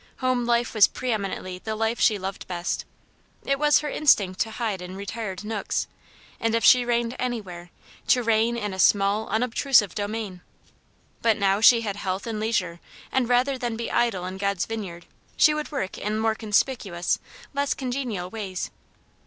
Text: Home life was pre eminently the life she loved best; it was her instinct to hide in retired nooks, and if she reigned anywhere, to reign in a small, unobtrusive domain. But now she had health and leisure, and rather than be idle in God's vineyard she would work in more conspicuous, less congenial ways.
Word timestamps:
Home 0.17 0.45
life 0.47 0.73
was 0.73 0.87
pre 0.87 1.11
eminently 1.11 1.59
the 1.59 1.75
life 1.75 1.99
she 1.99 2.17
loved 2.17 2.47
best; 2.47 2.85
it 3.45 3.59
was 3.59 3.81
her 3.81 3.87
instinct 3.87 4.39
to 4.39 4.49
hide 4.49 4.81
in 4.81 4.95
retired 4.95 5.43
nooks, 5.43 5.85
and 6.39 6.55
if 6.55 6.63
she 6.65 6.83
reigned 6.83 7.15
anywhere, 7.19 7.69
to 8.07 8.23
reign 8.23 8.57
in 8.57 8.73
a 8.73 8.79
small, 8.79 9.29
unobtrusive 9.29 9.93
domain. 9.93 10.41
But 11.21 11.37
now 11.37 11.61
she 11.61 11.81
had 11.81 11.97
health 11.97 12.25
and 12.25 12.39
leisure, 12.39 12.79
and 13.11 13.29
rather 13.29 13.59
than 13.59 13.77
be 13.77 13.91
idle 13.91 14.25
in 14.25 14.37
God's 14.39 14.65
vineyard 14.65 15.05
she 15.37 15.53
would 15.53 15.71
work 15.71 15.99
in 15.99 16.17
more 16.17 16.33
conspicuous, 16.33 17.19
less 17.53 17.75
congenial 17.75 18.27
ways. 18.31 18.71